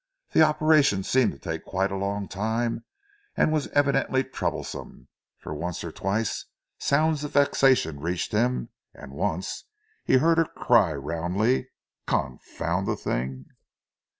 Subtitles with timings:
[0.31, 2.85] The operation seemed to take quite a long time
[3.37, 6.47] and was evidently troublesome, for once or twice
[6.79, 9.65] sounds of vexation reached him and once
[10.03, 11.69] he heard her cry roundly:
[12.07, 13.45] "Confound the thing!"